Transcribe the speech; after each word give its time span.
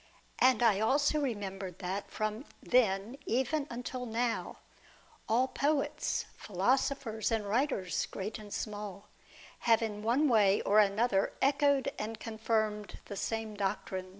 And 0.39 0.63
I 0.63 0.79
also 0.79 1.19
remembered 1.21 1.77
that 1.77 2.09
from 2.09 2.45
then 2.59 3.19
even 3.27 3.67
until 3.69 4.07
now, 4.07 4.57
all 5.29 5.47
poets, 5.47 6.25
philosophers, 6.37 7.29
and 7.31 7.47
writers, 7.47 8.07
great 8.07 8.39
and 8.39 8.51
small, 8.51 9.09
have 9.69 9.83
in 9.83 10.01
one 10.01 10.27
way 10.27 10.59
or 10.63 10.79
another 10.79 11.33
echoed 11.39 11.91
and 11.99 12.19
confirmed 12.19 12.97
the 13.05 13.15
same 13.15 13.53
doctrines. 13.53 14.09